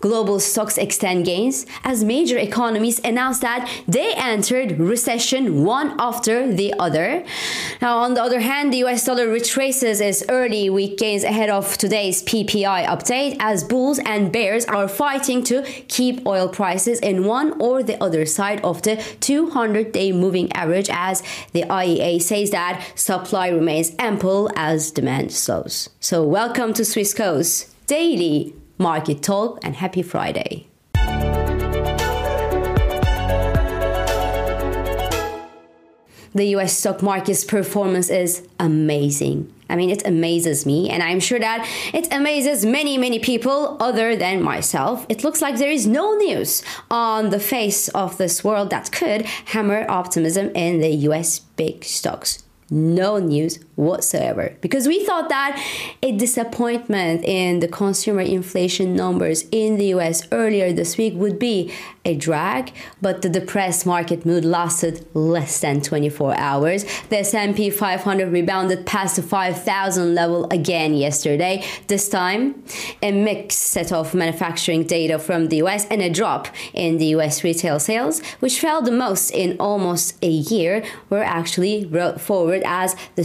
Global 0.00 0.38
stocks 0.38 0.78
extend 0.78 1.24
gains 1.24 1.66
as 1.82 2.04
major 2.04 2.38
economies 2.38 3.00
announce 3.02 3.40
that 3.40 3.68
they 3.88 4.14
entered 4.14 4.78
recession 4.78 5.64
one 5.64 5.96
after 5.98 6.52
the 6.52 6.72
other. 6.78 7.24
Now, 7.82 7.98
on 7.98 8.14
the 8.14 8.22
other 8.22 8.38
hand, 8.38 8.72
the 8.72 8.84
US 8.84 9.04
dollar 9.04 9.28
retraces 9.28 10.00
its 10.00 10.22
early 10.28 10.70
week 10.70 10.98
gains 10.98 11.24
ahead 11.24 11.50
of 11.50 11.76
today's 11.78 12.22
PPI 12.22 12.86
update 12.86 13.36
as 13.40 13.64
bulls 13.64 13.98
and 14.06 14.30
bears 14.30 14.64
are 14.66 14.86
fighting 14.86 15.42
to 15.44 15.62
keep 15.88 16.24
oil 16.26 16.48
prices 16.48 17.00
in 17.00 17.24
one 17.24 17.60
or 17.60 17.82
the 17.82 18.00
other 18.02 18.24
side 18.24 18.60
of 18.62 18.82
the 18.82 19.02
200 19.20 19.90
day 19.90 20.12
moving 20.12 20.52
average 20.52 20.88
as 20.92 21.22
the 21.52 21.62
IEA 21.62 22.22
says 22.22 22.50
that 22.50 22.84
supply 22.94 23.48
remains 23.48 23.96
ample 23.98 24.48
as 24.54 24.92
demand 24.92 25.32
slows. 25.32 25.88
So, 25.98 26.22
welcome 26.22 26.72
to 26.74 26.82
Swissquote's 26.82 27.74
daily 27.88 28.54
market 28.78 29.22
talk 29.22 29.58
and 29.62 29.76
happy 29.76 30.02
Friday. 30.02 30.66
The 36.34 36.44
US 36.56 36.76
stock 36.76 37.02
market's 37.02 37.44
performance 37.44 38.10
is 38.10 38.46
amazing. 38.60 39.52
I 39.70 39.76
mean, 39.76 39.90
it 39.90 40.06
amazes 40.06 40.64
me, 40.64 40.88
and 40.88 41.02
I'm 41.02 41.20
sure 41.20 41.38
that 41.38 41.68
it 41.92 42.08
amazes 42.12 42.64
many, 42.64 42.96
many 42.96 43.18
people 43.18 43.76
other 43.80 44.16
than 44.16 44.42
myself. 44.42 45.04
It 45.08 45.24
looks 45.24 45.42
like 45.42 45.56
there 45.56 45.70
is 45.70 45.86
no 45.86 46.14
news 46.14 46.62
on 46.90 47.30
the 47.30 47.40
face 47.40 47.88
of 47.88 48.16
this 48.18 48.44
world 48.44 48.70
that 48.70 48.92
could 48.92 49.26
hammer 49.46 49.84
optimism 49.88 50.50
in 50.54 50.80
the 50.80 50.94
US 51.08 51.40
big 51.40 51.84
stocks 51.84 52.42
no 52.70 53.18
news 53.18 53.58
whatsoever. 53.78 54.56
Because 54.60 54.88
we 54.88 55.04
thought 55.04 55.28
that 55.28 55.64
a 56.02 56.10
disappointment 56.12 57.24
in 57.24 57.60
the 57.60 57.68
consumer 57.68 58.22
inflation 58.22 58.96
numbers 58.96 59.44
in 59.52 59.76
the 59.76 59.86
US 59.94 60.26
earlier 60.32 60.72
this 60.72 60.98
week 60.98 61.14
would 61.14 61.38
be 61.38 61.72
a 62.04 62.16
drag 62.16 62.72
but 63.00 63.22
the 63.22 63.28
depressed 63.28 63.86
market 63.86 64.26
mood 64.26 64.44
lasted 64.44 65.06
less 65.14 65.60
than 65.60 65.80
24 65.80 66.36
hours. 66.36 66.84
The 67.08 67.18
S&P 67.18 67.70
500 67.70 68.32
rebounded 68.32 68.84
past 68.84 69.16
the 69.16 69.22
5000 69.22 70.14
level 70.14 70.48
again 70.50 70.94
yesterday. 70.94 71.64
This 71.86 72.08
time 72.08 72.64
a 73.00 73.12
mixed 73.12 73.60
set 73.60 73.92
of 73.92 74.12
manufacturing 74.12 74.84
data 74.84 75.20
from 75.20 75.48
the 75.48 75.58
US 75.58 75.86
and 75.86 76.02
a 76.02 76.10
drop 76.10 76.48
in 76.72 76.98
the 76.98 77.06
US 77.16 77.44
retail 77.44 77.78
sales 77.78 78.20
which 78.40 78.58
fell 78.58 78.82
the 78.82 78.90
most 78.90 79.30
in 79.30 79.56
almost 79.60 80.16
a 80.20 80.28
year 80.28 80.82
were 81.10 81.22
actually 81.22 81.84
brought 81.84 82.20
forward 82.20 82.62
as 82.64 82.96
the 83.14 83.24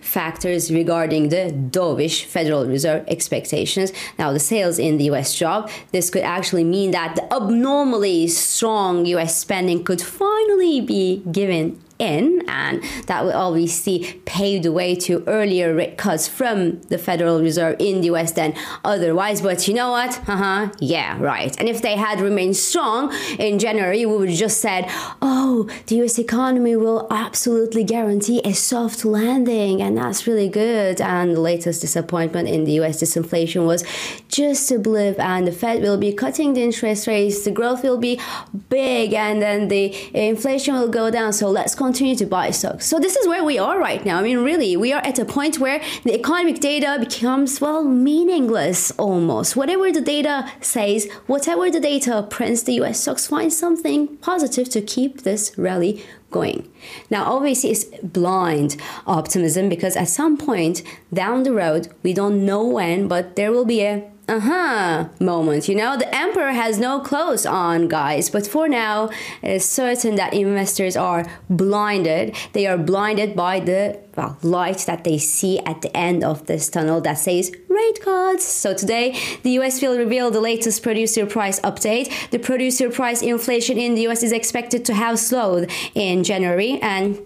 factors 0.00 0.70
regarding 0.70 1.28
the 1.28 1.52
dovish 1.70 2.24
Federal 2.24 2.66
Reserve 2.66 3.04
expectations. 3.08 3.92
Now, 4.18 4.32
the 4.32 4.40
sales 4.40 4.78
in 4.78 4.96
the 4.96 5.04
US 5.04 5.36
drop. 5.38 5.70
This 5.92 6.10
could 6.10 6.22
actually 6.22 6.64
mean 6.64 6.90
that 6.92 7.16
the 7.16 7.32
abnormally 7.32 8.28
strong 8.28 9.06
US 9.06 9.38
spending 9.38 9.84
could 9.84 10.00
finally 10.00 10.80
be 10.80 11.22
given 11.30 11.80
in, 12.00 12.42
and 12.48 12.82
that 13.06 13.24
will 13.24 13.32
obviously 13.32 14.20
pave 14.24 14.62
the 14.62 14.72
way 14.72 14.94
to 14.94 15.22
earlier 15.26 15.74
rate 15.74 15.98
cuts 15.98 16.26
from 16.26 16.80
the 16.82 16.98
Federal 16.98 17.40
Reserve 17.40 17.76
in 17.78 18.00
the 18.00 18.08
US 18.08 18.32
than 18.32 18.54
otherwise. 18.84 19.40
But 19.42 19.68
you 19.68 19.74
know 19.74 19.90
what? 19.90 20.18
Uh-huh. 20.28 20.70
Yeah, 20.80 21.20
right. 21.20 21.54
And 21.60 21.68
if 21.68 21.82
they 21.82 21.96
had 21.96 22.20
remained 22.20 22.56
strong 22.56 23.12
in 23.38 23.58
January, 23.58 24.06
we 24.06 24.16
would 24.16 24.30
have 24.30 24.38
just 24.38 24.60
said, 24.60 24.86
oh, 25.20 25.68
the 25.86 26.02
US 26.02 26.18
economy 26.18 26.76
will 26.76 27.06
absolutely 27.10 27.84
guarantee 27.84 28.40
a 28.44 28.52
soft 28.52 29.04
landing, 29.04 29.82
and 29.82 29.96
that's 29.98 30.26
really 30.26 30.48
good. 30.48 31.00
And 31.00 31.36
the 31.36 31.40
latest 31.40 31.82
disappointment 31.82 32.48
in 32.48 32.64
the 32.64 32.72
US 32.80 33.02
disinflation 33.02 33.66
was 33.66 33.84
just 34.30 34.70
a 34.70 34.78
blip, 34.78 35.18
and 35.18 35.46
the 35.46 35.52
Fed 35.52 35.82
will 35.82 35.98
be 35.98 36.12
cutting 36.12 36.54
the 36.54 36.62
interest 36.62 37.06
rates, 37.06 37.44
the 37.44 37.50
growth 37.50 37.82
will 37.82 37.98
be 37.98 38.20
big, 38.68 39.12
and 39.12 39.42
then 39.42 39.68
the 39.68 39.94
inflation 40.14 40.74
will 40.74 40.88
go 40.88 41.10
down. 41.10 41.32
So 41.32 41.50
let's 41.50 41.74
continue 41.74 42.14
to 42.16 42.26
buy 42.26 42.50
stocks. 42.50 42.86
So 42.86 42.98
this 42.98 43.16
is 43.16 43.26
where 43.26 43.44
we 43.44 43.58
are 43.58 43.78
right 43.78 44.04
now. 44.04 44.18
I 44.18 44.22
mean, 44.22 44.38
really, 44.38 44.76
we 44.76 44.92
are 44.92 45.02
at 45.02 45.18
a 45.18 45.24
point 45.24 45.58
where 45.58 45.80
the 46.04 46.14
economic 46.14 46.60
data 46.60 46.96
becomes, 47.00 47.60
well, 47.60 47.82
meaningless 47.84 48.92
almost. 48.92 49.56
Whatever 49.56 49.90
the 49.90 50.00
data 50.00 50.50
says, 50.60 51.10
whatever 51.26 51.70
the 51.70 51.80
data 51.80 52.26
prints, 52.30 52.62
the 52.62 52.74
US 52.74 53.00
stocks 53.00 53.26
find 53.26 53.52
something 53.52 54.16
positive 54.18 54.68
to 54.70 54.80
keep 54.80 55.22
this 55.22 55.52
rally 55.58 56.04
going. 56.30 56.70
Now, 57.10 57.32
obviously, 57.32 57.70
it's 57.70 57.84
blind 58.02 58.76
optimism 59.06 59.68
because 59.68 59.96
at 59.96 60.08
some 60.08 60.36
point 60.36 60.82
down 61.12 61.42
the 61.42 61.52
road, 61.52 61.88
we 62.02 62.12
don't 62.12 62.44
know 62.44 62.66
when, 62.66 63.08
but 63.08 63.36
there 63.36 63.52
will 63.52 63.64
be 63.64 63.82
a 63.82 64.10
uh-huh 64.30 65.08
moment. 65.18 65.68
You 65.68 65.74
know 65.74 65.96
the 65.96 66.14
emperor 66.14 66.52
has 66.52 66.78
no 66.78 67.00
clothes 67.00 67.44
on 67.44 67.88
guys. 67.88 68.30
But 68.30 68.46
for 68.46 68.68
now 68.68 69.10
it's 69.42 69.64
certain 69.64 70.14
that 70.16 70.32
investors 70.32 70.96
are 70.96 71.26
blinded. 71.48 72.36
They 72.52 72.66
are 72.66 72.78
blinded 72.78 73.34
by 73.34 73.58
the 73.58 73.98
well, 74.16 74.38
light 74.42 74.78
that 74.86 75.04
they 75.04 75.18
see 75.18 75.58
at 75.60 75.82
the 75.82 75.96
end 75.96 76.24
of 76.24 76.46
this 76.46 76.68
tunnel 76.68 77.00
that 77.02 77.14
says 77.14 77.52
rate 77.68 78.00
cuts 78.02 78.44
so 78.44 78.74
today 78.74 79.16
the 79.42 79.50
us 79.52 79.80
will 79.80 79.96
reveal 79.96 80.30
the 80.30 80.40
latest 80.40 80.82
producer 80.82 81.26
price 81.26 81.60
update. 81.60 82.30
The 82.30 82.38
producer 82.38 82.90
price 82.90 83.22
inflation 83.22 83.78
in 83.78 83.94
the 83.94 84.06
us 84.08 84.22
is 84.22 84.32
expected 84.32 84.84
to 84.86 84.94
have 84.94 85.18
slowed 85.18 85.70
in 85.94 86.24
january 86.24 86.78
and 86.80 87.18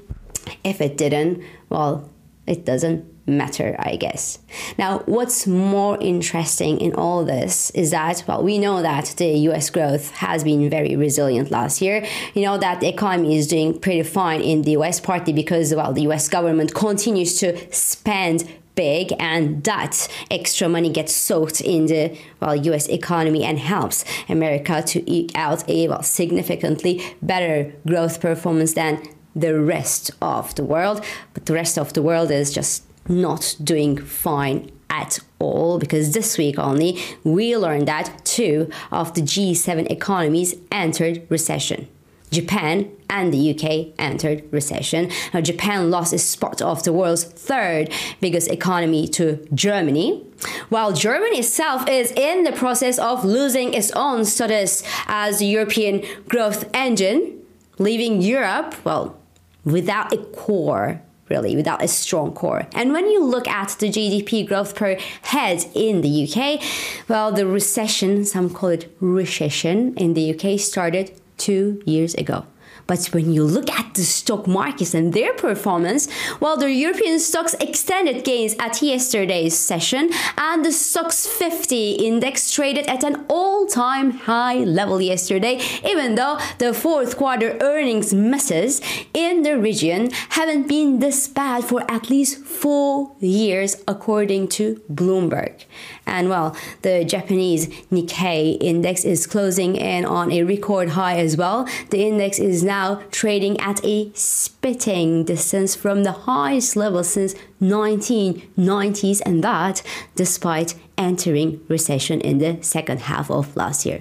if 0.62 0.80
it 0.80 0.96
didn't 0.96 1.42
well 1.68 2.08
it 2.46 2.64
doesn't 2.64 3.04
matter, 3.26 3.74
I 3.78 3.96
guess. 3.96 4.38
Now, 4.76 4.98
what's 5.06 5.46
more 5.46 5.96
interesting 6.00 6.78
in 6.78 6.94
all 6.94 7.24
this 7.24 7.70
is 7.70 7.90
that, 7.92 8.22
well, 8.26 8.42
we 8.42 8.58
know 8.58 8.82
that 8.82 9.14
the 9.16 9.30
US 9.48 9.70
growth 9.70 10.10
has 10.10 10.44
been 10.44 10.68
very 10.68 10.94
resilient 10.96 11.50
last 11.50 11.80
year. 11.80 12.04
You 12.34 12.42
know 12.42 12.58
that 12.58 12.80
the 12.80 12.88
economy 12.88 13.36
is 13.36 13.46
doing 13.46 13.78
pretty 13.78 14.02
fine 14.02 14.42
in 14.42 14.62
the 14.62 14.72
US, 14.72 15.00
partly 15.00 15.32
because, 15.32 15.74
well, 15.74 15.92
the 15.92 16.02
US 16.02 16.28
government 16.28 16.74
continues 16.74 17.38
to 17.40 17.56
spend 17.72 18.46
big 18.74 19.12
and 19.20 19.62
that 19.64 20.08
extra 20.30 20.68
money 20.68 20.90
gets 20.90 21.14
soaked 21.14 21.60
in 21.60 21.86
the 21.86 22.16
well 22.40 22.56
US 22.56 22.88
economy 22.88 23.44
and 23.44 23.58
helps 23.58 24.04
America 24.28 24.82
to 24.82 25.10
eke 25.10 25.30
out 25.36 25.68
a 25.68 25.88
well 25.88 26.02
significantly 26.02 27.00
better 27.22 27.72
growth 27.86 28.20
performance 28.20 28.74
than 28.74 29.00
the 29.34 29.60
rest 29.60 30.10
of 30.20 30.54
the 30.54 30.64
world 30.64 31.04
but 31.32 31.46
the 31.46 31.54
rest 31.54 31.78
of 31.78 31.92
the 31.92 32.02
world 32.02 32.30
is 32.30 32.52
just 32.52 32.84
not 33.08 33.56
doing 33.62 33.96
fine 33.96 34.70
at 34.90 35.18
all 35.38 35.78
because 35.78 36.12
this 36.12 36.38
week 36.38 36.58
only 36.58 36.98
we 37.24 37.56
learned 37.56 37.88
that 37.88 38.24
two 38.24 38.70
of 38.92 39.14
the 39.14 39.20
G7 39.22 39.90
economies 39.90 40.54
entered 40.70 41.26
recession. 41.28 41.88
Japan 42.30 42.90
and 43.08 43.32
the 43.32 43.50
UK 43.52 43.94
entered 43.98 44.42
recession. 44.50 45.10
Now, 45.32 45.40
Japan 45.40 45.90
lost 45.90 46.12
its 46.12 46.24
spot 46.24 46.60
of 46.60 46.82
the 46.82 46.92
world's 46.92 47.22
third 47.22 47.92
biggest 48.20 48.50
economy 48.50 49.06
to 49.08 49.46
Germany, 49.54 50.24
while 50.68 50.92
Germany 50.92 51.38
itself 51.38 51.88
is 51.88 52.10
in 52.12 52.42
the 52.42 52.50
process 52.50 52.98
of 52.98 53.24
losing 53.24 53.72
its 53.72 53.92
own 53.92 54.24
status 54.24 54.82
as 55.06 55.38
the 55.38 55.46
European 55.46 56.02
growth 56.28 56.68
engine, 56.74 57.38
leaving 57.78 58.20
Europe, 58.20 58.74
well, 58.84 59.16
without 59.64 60.12
a 60.12 60.18
core 60.18 61.00
really 61.30 61.56
without 61.56 61.82
a 61.82 61.88
strong 61.88 62.32
core. 62.32 62.66
And 62.74 62.92
when 62.92 63.08
you 63.08 63.24
look 63.24 63.48
at 63.48 63.70
the 63.78 63.88
GDP 63.88 64.46
growth 64.46 64.74
per 64.74 64.96
head 65.22 65.64
in 65.74 66.02
the 66.02 66.28
UK, 66.28 66.62
well, 67.08 67.32
the 67.32 67.46
recession, 67.46 68.24
some 68.24 68.50
call 68.50 68.70
it 68.70 68.94
recession 69.00 69.94
in 69.96 70.14
the 70.14 70.34
UK, 70.34 70.60
started 70.60 71.12
two 71.38 71.82
years 71.86 72.14
ago. 72.14 72.46
But 72.86 73.06
when 73.06 73.32
you 73.32 73.44
look 73.44 73.70
at 73.70 73.94
the 73.94 74.02
stock 74.02 74.46
markets 74.46 74.94
and 74.94 75.12
their 75.12 75.32
performance, 75.34 76.08
well, 76.40 76.56
the 76.56 76.70
European 76.70 77.18
stocks 77.18 77.54
extended 77.54 78.24
gains 78.24 78.54
at 78.58 78.82
yesterday's 78.82 79.56
session, 79.56 80.10
and 80.36 80.64
the 80.64 80.70
STOXX 80.70 81.26
50 81.26 81.92
index 81.92 82.50
traded 82.52 82.86
at 82.86 83.02
an 83.04 83.24
all 83.28 83.66
time 83.66 84.10
high 84.10 84.56
level 84.56 85.00
yesterday, 85.00 85.60
even 85.84 86.14
though 86.14 86.38
the 86.58 86.74
fourth 86.74 87.16
quarter 87.16 87.56
earnings 87.60 88.12
misses 88.12 88.80
in 89.14 89.42
the 89.42 89.58
region 89.58 90.10
haven't 90.30 90.68
been 90.68 90.98
this 90.98 91.28
bad 91.28 91.64
for 91.64 91.88
at 91.90 92.10
least 92.10 92.38
four 92.38 93.14
years, 93.20 93.82
according 93.88 94.48
to 94.48 94.82
Bloomberg. 94.92 95.64
And 96.06 96.28
well, 96.28 96.56
the 96.82 97.04
Japanese 97.04 97.68
Nikkei 97.90 98.58
index 98.60 99.04
is 99.04 99.26
closing 99.26 99.76
in 99.76 100.04
on 100.04 100.30
a 100.32 100.42
record 100.42 100.90
high 100.90 101.16
as 101.16 101.36
well. 101.36 101.66
The 101.90 102.06
index 102.06 102.38
is 102.38 102.62
now 102.62 102.73
trading 103.10 103.58
at 103.60 103.84
a 103.84 104.10
spitting 104.14 105.24
distance 105.24 105.74
from 105.74 106.02
the 106.02 106.12
highest 106.12 106.76
level 106.76 107.04
since 107.04 107.34
1990s 107.60 109.20
and 109.26 109.42
that 109.42 109.82
despite 110.14 110.74
entering 110.96 111.60
recession 111.68 112.20
in 112.20 112.38
the 112.38 112.58
second 112.62 113.00
half 113.02 113.30
of 113.30 113.56
last 113.56 113.84
year. 113.86 114.00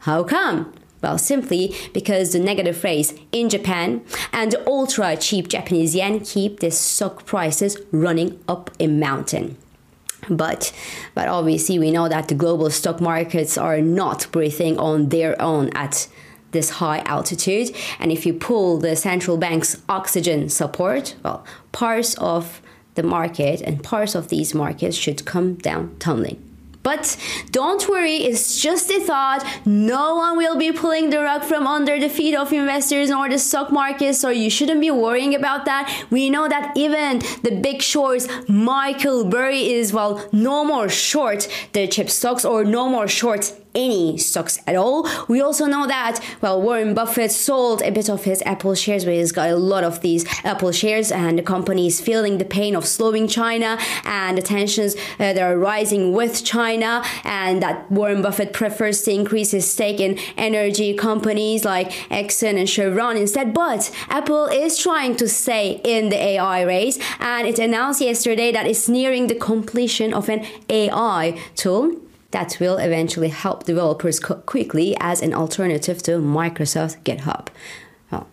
How 0.00 0.22
come? 0.22 0.72
Well, 1.02 1.18
simply 1.18 1.74
because 1.92 2.32
the 2.32 2.40
negative 2.40 2.76
phrase 2.76 3.14
in 3.30 3.48
Japan 3.48 4.02
and 4.32 4.52
the 4.52 4.66
ultra 4.66 5.16
cheap 5.16 5.48
Japanese 5.48 5.94
yen 5.94 6.20
keep 6.20 6.60
the 6.60 6.70
stock 6.70 7.26
prices 7.26 7.76
running 7.92 8.40
up 8.48 8.70
a 8.80 8.86
mountain. 8.86 9.56
but 10.28 10.72
but 11.14 11.28
obviously 11.28 11.78
we 11.78 11.90
know 11.90 12.08
that 12.08 12.28
the 12.28 12.34
global 12.34 12.70
stock 12.70 13.00
markets 13.00 13.56
are 13.58 13.80
not 13.80 14.26
breathing 14.32 14.78
on 14.78 15.08
their 15.10 15.40
own 15.40 15.70
at 15.74 16.08
this 16.52 16.70
high 16.70 17.00
altitude 17.00 17.74
and 17.98 18.10
if 18.12 18.24
you 18.26 18.32
pull 18.32 18.78
the 18.78 18.96
central 18.96 19.36
bank's 19.36 19.82
oxygen 19.88 20.48
support 20.48 21.14
well 21.22 21.44
parts 21.72 22.14
of 22.14 22.62
the 22.94 23.02
market 23.02 23.60
and 23.60 23.82
parts 23.82 24.14
of 24.14 24.28
these 24.28 24.54
markets 24.54 24.96
should 24.96 25.24
come 25.24 25.54
down 25.54 25.94
tumbling 25.98 26.42
but 26.86 27.16
don't 27.50 27.88
worry, 27.88 28.18
it's 28.18 28.60
just 28.62 28.88
a 28.92 29.00
thought. 29.00 29.44
No 29.66 30.14
one 30.14 30.36
will 30.36 30.56
be 30.56 30.70
pulling 30.70 31.10
the 31.10 31.18
rug 31.18 31.42
from 31.42 31.66
under 31.66 31.98
the 31.98 32.08
feet 32.08 32.36
of 32.36 32.52
investors 32.52 33.10
or 33.10 33.28
the 33.28 33.40
stock 33.40 33.72
market, 33.72 34.14
so 34.14 34.28
you 34.28 34.48
shouldn't 34.48 34.80
be 34.80 34.92
worrying 34.92 35.34
about 35.34 35.64
that. 35.64 36.06
We 36.10 36.30
know 36.30 36.46
that 36.48 36.76
even 36.76 37.18
the 37.42 37.58
big 37.60 37.82
shorts, 37.82 38.28
Michael 38.48 39.24
Burry 39.24 39.72
is, 39.72 39.92
well, 39.92 40.24
no 40.30 40.64
more 40.64 40.88
short 40.88 41.48
the 41.72 41.88
chip 41.88 42.08
stocks 42.08 42.44
or 42.44 42.62
no 42.62 42.88
more 42.88 43.08
short 43.08 43.52
any 43.76 44.16
stocks 44.16 44.58
at 44.66 44.74
all. 44.74 45.06
We 45.28 45.40
also 45.40 45.66
know 45.66 45.86
that, 45.86 46.20
well, 46.40 46.60
Warren 46.60 46.94
Buffett 46.94 47.30
sold 47.30 47.82
a 47.82 47.90
bit 47.90 48.08
of 48.08 48.24
his 48.24 48.42
Apple 48.46 48.74
shares, 48.74 49.04
but 49.04 49.14
he's 49.14 49.32
got 49.32 49.50
a 49.50 49.56
lot 49.56 49.84
of 49.84 50.00
these 50.00 50.24
Apple 50.44 50.72
shares, 50.72 51.12
and 51.12 51.38
the 51.38 51.42
company 51.42 51.86
is 51.86 52.00
feeling 52.00 52.38
the 52.38 52.44
pain 52.44 52.74
of 52.74 52.86
slowing 52.86 53.28
China 53.28 53.78
and 54.04 54.38
the 54.38 54.42
tensions 54.42 54.96
uh, 54.96 55.32
that 55.34 55.38
are 55.38 55.58
rising 55.58 56.12
with 56.12 56.44
China, 56.44 57.04
and 57.22 57.62
that 57.62 57.90
Warren 57.90 58.22
Buffett 58.22 58.52
prefers 58.52 59.02
to 59.02 59.12
increase 59.12 59.50
his 59.50 59.70
stake 59.70 60.00
in 60.00 60.18
energy 60.36 60.94
companies 60.94 61.64
like 61.64 61.90
Exxon 62.10 62.58
and 62.58 62.68
Chevron 62.68 63.16
instead. 63.16 63.52
But 63.52 63.90
Apple 64.08 64.46
is 64.46 64.78
trying 64.78 65.16
to 65.16 65.28
stay 65.28 65.80
in 65.84 66.08
the 66.08 66.16
AI 66.16 66.62
race, 66.62 66.98
and 67.20 67.46
it 67.46 67.58
announced 67.58 68.00
yesterday 68.00 68.50
that 68.52 68.66
it's 68.66 68.88
nearing 68.88 69.26
the 69.26 69.34
completion 69.34 70.14
of 70.14 70.28
an 70.28 70.46
AI 70.70 71.38
tool 71.54 72.00
that 72.30 72.58
will 72.60 72.78
eventually 72.78 73.28
help 73.28 73.64
developers 73.64 74.18
quickly 74.20 74.96
as 75.00 75.22
an 75.22 75.32
alternative 75.32 76.02
to 76.04 76.12
Microsoft 76.18 77.02
GitHub. 77.02 77.48
Well, 78.10 78.26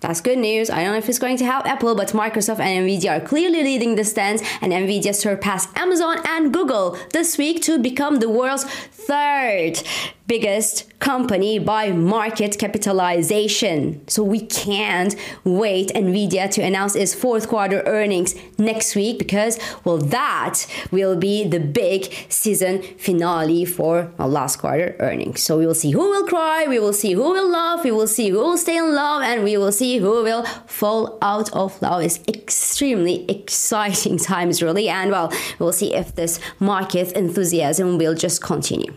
that's 0.00 0.20
good 0.20 0.38
news. 0.38 0.68
I 0.68 0.82
don't 0.82 0.92
know 0.92 0.98
if 0.98 1.08
it's 1.08 1.18
going 1.18 1.36
to 1.38 1.44
help 1.44 1.66
Apple, 1.66 1.94
but 1.94 2.08
Microsoft 2.08 2.60
and 2.60 2.88
Nvidia 2.88 3.18
are 3.18 3.26
clearly 3.26 3.62
leading 3.62 3.94
the 3.94 4.04
stands, 4.04 4.42
and 4.60 4.72
Nvidia 4.72 5.14
surpassed 5.14 5.70
Amazon 5.76 6.18
and 6.26 6.52
Google 6.52 6.98
this 7.12 7.38
week 7.38 7.62
to 7.62 7.78
become 7.78 8.16
the 8.16 8.28
world's 8.28 8.64
third 8.64 9.82
biggest 10.26 10.84
company 10.98 11.58
by 11.58 11.92
market 11.92 12.58
capitalization. 12.58 14.06
So 14.08 14.22
we 14.22 14.40
can't 14.40 15.14
wait 15.44 15.88
Nvidia 15.94 16.50
to 16.52 16.62
announce 16.62 16.96
its 16.96 17.14
fourth 17.14 17.48
quarter 17.48 17.82
earnings 17.86 18.34
next 18.58 18.96
week 18.96 19.18
because 19.18 19.58
well 19.84 19.98
that 19.98 20.66
will 20.90 21.16
be 21.16 21.46
the 21.46 21.60
big 21.60 22.12
season 22.28 22.82
finale 22.98 23.64
for 23.64 24.12
our 24.18 24.28
last 24.28 24.56
quarter 24.56 24.96
earnings. 24.98 25.42
So 25.42 25.58
we 25.58 25.66
will 25.66 25.74
see 25.74 25.92
who 25.92 26.00
will 26.10 26.26
cry, 26.26 26.66
we 26.66 26.78
will 26.78 26.92
see 26.92 27.12
who 27.12 27.22
will 27.22 27.48
laugh, 27.48 27.84
we 27.84 27.90
will 27.90 28.08
see 28.08 28.30
who 28.30 28.38
will 28.38 28.58
stay 28.58 28.76
in 28.76 28.94
love 28.94 29.22
and 29.22 29.44
we 29.44 29.56
will 29.56 29.72
see 29.72 29.98
who 29.98 30.22
will 30.22 30.44
fall 30.66 31.18
out 31.22 31.52
of 31.52 31.80
love. 31.82 32.02
It's 32.02 32.20
extremely 32.26 33.24
exciting 33.30 34.18
times 34.32 34.62
really 34.62 34.88
and 34.88 35.10
well 35.10 35.32
we'll 35.58 35.72
see 35.72 35.94
if 35.94 36.14
this 36.14 36.40
market 36.58 37.12
enthusiasm 37.12 37.98
will 37.98 38.14
just 38.14 38.42
continue. 38.42 38.94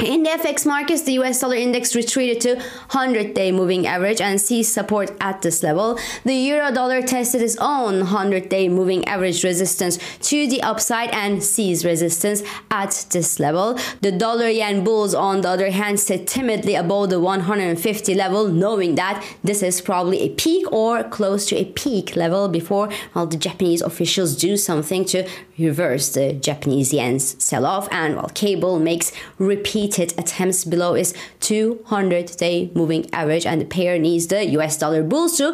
In 0.00 0.22
the 0.22 0.30
FX 0.30 0.64
markets, 0.64 1.02
the 1.02 1.14
US 1.14 1.40
dollar 1.40 1.56
index 1.56 1.96
retreated 1.96 2.40
to 2.42 2.54
100 2.54 3.34
day 3.34 3.50
moving 3.50 3.84
average 3.84 4.20
and 4.20 4.40
sees 4.40 4.72
support 4.72 5.10
at 5.20 5.42
this 5.42 5.60
level. 5.64 5.98
The 6.24 6.34
euro 6.34 6.72
dollar 6.72 7.02
tested 7.02 7.42
its 7.42 7.56
own 7.56 7.98
100 7.98 8.48
day 8.48 8.68
moving 8.68 9.04
average 9.08 9.42
resistance 9.42 9.98
to 10.28 10.46
the 10.46 10.62
upside 10.62 11.10
and 11.10 11.42
sees 11.42 11.84
resistance 11.84 12.44
at 12.70 13.06
this 13.10 13.40
level. 13.40 13.76
The 14.00 14.12
dollar 14.12 14.48
yen 14.48 14.84
bulls, 14.84 15.14
on 15.14 15.40
the 15.40 15.48
other 15.48 15.72
hand, 15.72 15.98
sit 15.98 16.28
timidly 16.28 16.76
above 16.76 17.10
the 17.10 17.18
150 17.18 18.14
level, 18.14 18.46
knowing 18.46 18.94
that 18.94 19.24
this 19.42 19.64
is 19.64 19.80
probably 19.80 20.20
a 20.20 20.28
peak 20.28 20.70
or 20.70 21.02
close 21.02 21.44
to 21.46 21.56
a 21.56 21.64
peak 21.64 22.14
level 22.14 22.46
before 22.48 22.88
well, 23.14 23.26
the 23.26 23.36
Japanese 23.36 23.82
officials 23.82 24.36
do 24.36 24.56
something 24.56 25.04
to 25.06 25.28
reverse 25.58 26.10
the 26.10 26.32
Japanese 26.32 26.92
yen's 26.92 27.42
sell 27.42 27.66
off. 27.66 27.88
And 27.90 28.16
while 28.16 28.28
cable 28.28 28.78
makes 28.78 29.12
repeated 29.38 30.14
attempts 30.18 30.64
below 30.64 30.94
its 30.94 31.12
200 31.40 32.36
day 32.36 32.70
moving 32.74 33.08
average, 33.12 33.46
and 33.46 33.60
the 33.60 33.64
pair 33.64 33.98
needs 33.98 34.26
the 34.28 34.44
US 34.58 34.76
dollar 34.78 35.02
bulls 35.02 35.36
to 35.38 35.52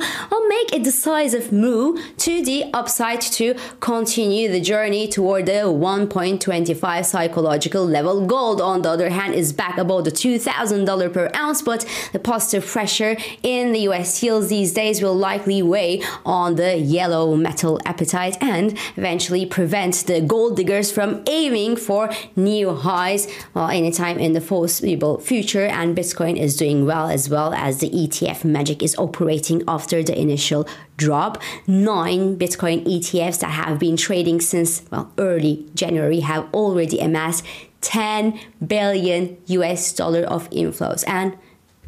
make 0.49 0.73
a 0.75 0.79
decisive 0.79 1.53
move 1.53 2.01
to 2.19 2.45
the 2.45 2.65
upside 2.73 3.21
to 3.21 3.55
continue 3.81 4.51
the 4.51 4.61
journey 4.61 5.09
toward 5.09 5.47
the 5.47 5.53
1.25 5.53 7.05
psychological 7.05 7.85
level. 7.85 8.27
Gold, 8.27 8.61
on 8.61 8.83
the 8.83 8.91
other 8.91 9.11
hand, 9.11 9.35
is 9.35 9.53
back 9.53 9.79
above 9.79 10.05
the 10.05 10.11
$2,000 10.11 11.13
per 11.13 11.31
ounce, 11.35 11.63
but 11.63 11.87
the 12.13 12.19
positive 12.19 12.67
pressure 12.67 13.17
in 13.43 13.73
the 13.73 13.81
US 13.91 14.23
yields 14.23 14.49
these 14.49 14.73
days 14.73 15.03
will 15.03 15.17
likely 15.17 15.63
weigh 15.63 16.03
on 16.25 16.57
the 16.57 16.77
yellow 16.77 17.37
metal 17.37 17.81
appetite 17.85 18.37
and 18.41 18.79
eventually 18.97 19.45
prevent 19.47 19.94
the 20.03 20.21
gold 20.21 20.57
diggers 20.57 20.91
from 20.91 21.23
aiming 21.27 21.77
for 21.77 22.11
new 22.37 22.75
highs 22.75 23.29
well, 23.55 23.69
anytime 23.69 24.19
in 24.19 24.33
the 24.33 24.41
foreseeable 24.41 25.21
future, 25.21 25.67
and 25.67 25.97
Bitcoin 25.97 26.39
is 26.39 26.57
doing 26.57 26.85
well 26.85 27.09
as 27.09 27.29
well 27.29 27.55
as 27.55 27.79
the 27.79 27.91
ETF 27.91 28.45
magic 28.45 28.83
is 28.83 28.97
operating 28.97 29.63
after 29.69 30.03
the 30.03 30.19
initial 30.19 30.67
drop. 30.97 31.41
Nine 31.67 32.37
Bitcoin 32.37 32.85
ETFs 32.85 33.41
that 33.41 33.51
have 33.51 33.79
been 33.79 33.97
trading 33.97 34.41
since 34.41 34.83
well 34.91 35.13
early 35.19 35.67
January 35.75 36.21
have 36.21 36.53
already 36.53 36.99
amassed 36.99 37.45
10 37.83 38.39
billion 38.67 39.37
US 39.47 39.93
dollar 39.93 40.23
of 40.23 40.51
inflows, 40.51 41.05
and 41.07 41.37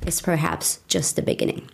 it's 0.02 0.20
perhaps 0.20 0.80
just 0.88 1.16
the 1.16 1.22
beginning. 1.22 1.68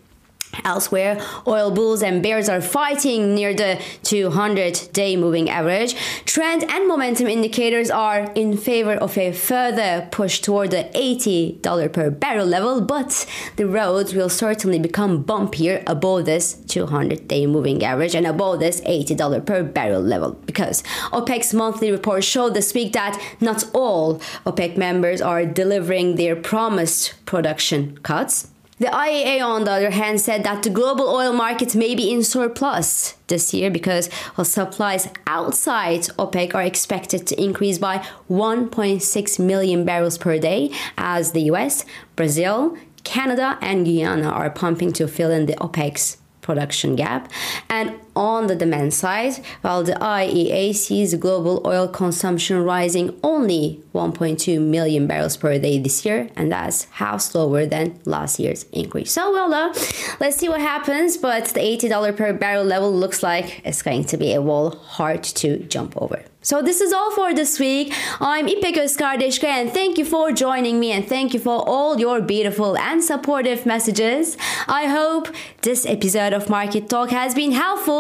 Elsewhere, 0.65 1.21
oil 1.47 1.71
bulls 1.71 2.03
and 2.03 2.23
bears 2.23 2.49
are 2.49 2.61
fighting 2.61 3.35
near 3.35 3.55
the 3.55 3.81
200 4.03 4.89
day 4.93 5.17
moving 5.17 5.51
average. 5.51 5.95
Trend 6.25 6.65
and 6.71 6.87
momentum 6.87 7.27
indicators 7.27 7.91
are 7.91 8.31
in 8.35 8.57
favor 8.57 8.95
of 8.95 9.17
a 9.19 9.33
further 9.33 10.09
push 10.11 10.41
toward 10.41 10.71
the 10.71 10.91
$80 10.95 11.93
per 11.93 12.11
barrel 12.11 12.47
level, 12.47 12.81
but 12.81 13.27
the 13.57 13.67
roads 13.67 14.15
will 14.15 14.29
certainly 14.29 14.79
become 14.79 15.25
bumpier 15.25 15.83
above 15.87 16.25
this 16.27 16.55
200 16.69 17.27
day 17.29 17.47
moving 17.47 17.83
average 17.85 18.15
and 18.15 18.27
above 18.27 18.61
this 18.61 18.81
$80 18.83 19.45
per 19.45 19.63
barrel 19.63 20.01
level 20.03 20.33
because 20.47 20.83
OPEC's 21.13 21.55
monthly 21.55 21.91
report 21.91 22.25
showed 22.25 22.55
this 22.55 22.75
week 22.75 22.93
that 22.93 23.21
not 23.41 23.65
all 23.73 24.19
OPEC 24.47 24.77
members 24.77 25.21
are 25.21 25.45
delivering 25.45 26.17
their 26.17 26.37
promised 26.37 27.15
production 27.27 27.99
cuts. 28.03 28.52
The 28.83 28.89
IEA, 28.89 29.41
on 29.47 29.63
the 29.63 29.71
other 29.71 29.91
hand, 29.91 30.21
said 30.21 30.43
that 30.43 30.65
the 30.65 30.69
global 30.69 31.09
oil 31.09 31.33
market 31.33 31.77
may 31.77 31.95
be 31.95 32.13
in 32.13 32.25
surplus 32.25 33.15
this 33.29 33.55
year 33.55 33.71
because 33.71 34.11
well, 34.37 34.45
supplies 34.45 35.09
outside 35.25 36.01
OPEC 36.19 36.53
are 36.53 36.65
expected 36.65 37.25
to 37.29 37.41
increase 37.41 37.79
by 37.79 38.05
1.6 38.29 39.39
million 39.39 39.85
barrels 39.85 40.19
per 40.19 40.37
day 40.37 40.73
as 40.99 41.31
the 41.31 41.43
US, 41.43 41.85
Brazil, 42.17 42.77
Canada, 43.05 43.57
and 43.61 43.87
Guyana 43.87 44.29
are 44.29 44.51
pumping 44.51 44.93
to 44.95 45.07
fill 45.07 45.31
in 45.31 45.47
the 45.47 45.55
OPEC's 45.61 46.17
production 46.41 46.97
gap. 46.97 47.31
And 47.71 47.95
on 48.15 48.47
the 48.47 48.57
demand 48.57 48.95
side, 48.95 49.35
while 49.63 49.83
the 49.83 49.93
IEA 49.93 50.75
sees 50.75 51.15
global 51.15 51.63
oil 51.65 51.89
consumption 51.89 52.63
rising 52.63 53.19
only 53.23 53.83
1.2 53.95 54.61
million 54.61 55.07
barrels 55.07 55.37
per 55.37 55.59
day 55.59 55.79
this 55.79 56.05
year, 56.05 56.29
and 56.37 56.51
that's 56.53 56.85
half 56.93 57.21
slower 57.21 57.67
than 57.67 57.99
last 58.05 58.39
year's 58.39 58.65
increase. 58.73 59.13
So, 59.13 59.33
well, 59.33 59.53
uh, 59.53 59.75
let's 60.21 60.37
see 60.37 60.49
what 60.49 60.61
happens. 60.61 61.17
But 61.17 61.47
the 61.47 61.61
$80 61.61 62.17
per 62.17 62.33
barrel 62.33 62.65
level 62.65 62.93
looks 62.93 63.23
like 63.23 63.61
it's 63.65 63.83
going 63.83 64.05
to 64.05 64.17
be 64.17 64.33
a 64.35 64.41
wall 64.41 64.71
hard 64.77 65.23
to 65.23 65.59
jump 65.65 66.01
over. 66.01 66.23
So 66.45 66.61
this 66.61 66.81
is 66.81 66.93
all 66.93 67.13
for 67.13 67.33
this 67.33 67.61
week. 67.61 67.95
I'm 68.21 68.49
İpek 68.49 68.77
Özkardeşkaya 68.79 69.61
and 69.61 69.71
thank 69.71 69.97
you 69.97 70.05
for 70.05 70.35
joining 70.35 70.81
me 70.81 70.93
and 70.93 71.09
thank 71.09 71.35
you 71.35 71.41
for 71.41 71.63
all 71.67 72.01
your 72.01 72.21
beautiful 72.21 72.77
and 72.77 73.05
supportive 73.05 73.65
messages. 73.65 74.37
I 74.67 74.87
hope 74.87 75.29
this 75.63 75.87
episode 75.87 76.33
of 76.33 76.49
Market 76.49 76.89
Talk 76.89 77.11
has 77.11 77.35
been 77.35 77.53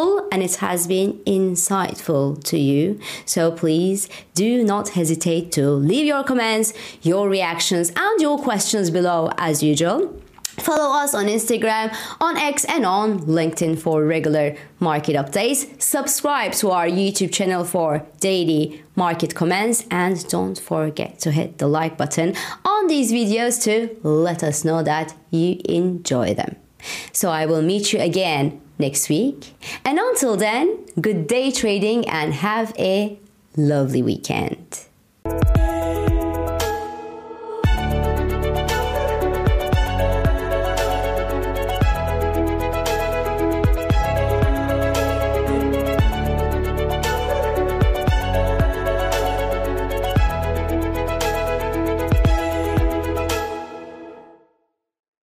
helpful 0.02 0.28
and 0.32 0.42
it 0.42 0.56
has 0.56 0.86
been 0.86 1.12
insightful 1.26 2.42
to 2.44 2.58
you. 2.58 2.98
So 3.24 3.52
please 3.52 4.08
do 4.34 4.64
not 4.64 4.90
hesitate 4.90 5.52
to 5.52 5.70
leave 5.70 6.06
your 6.06 6.24
comments, 6.24 6.72
your 7.02 7.28
reactions 7.28 7.92
and 7.96 8.20
your 8.20 8.38
questions 8.38 8.90
below 8.90 9.30
as 9.38 9.62
usual. 9.62 10.18
Follow 10.58 10.94
us 11.02 11.14
on 11.14 11.26
Instagram, 11.26 11.96
on 12.20 12.36
X, 12.36 12.66
and 12.66 12.84
on 12.84 13.20
LinkedIn 13.20 13.78
for 13.78 14.04
regular 14.04 14.54
market 14.80 15.16
updates. 15.16 15.80
Subscribe 15.80 16.52
to 16.52 16.70
our 16.70 16.86
YouTube 16.86 17.32
channel 17.32 17.64
for 17.64 18.06
daily 18.20 18.82
market 18.94 19.34
comments, 19.34 19.86
and 19.90 20.28
don't 20.28 20.58
forget 20.58 21.18
to 21.20 21.30
hit 21.30 21.56
the 21.56 21.66
like 21.66 21.96
button 21.96 22.34
on 22.66 22.86
these 22.86 23.12
videos 23.12 23.62
to 23.64 23.96
let 24.06 24.42
us 24.42 24.62
know 24.62 24.82
that 24.82 25.14
you 25.30 25.58
enjoy 25.64 26.34
them. 26.34 26.56
So 27.12 27.30
I 27.30 27.46
will 27.46 27.62
meet 27.62 27.94
you 27.94 28.00
again 28.00 28.61
next 28.78 29.08
week. 29.08 29.54
And 29.84 29.98
until 29.98 30.36
then, 30.36 30.84
good 31.00 31.26
day 31.26 31.50
trading 31.50 32.08
and 32.08 32.34
have 32.34 32.74
a 32.78 33.18
lovely 33.56 34.02
weekend. 34.02 34.86